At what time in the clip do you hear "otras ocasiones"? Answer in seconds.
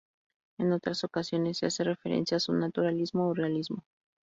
0.71-1.59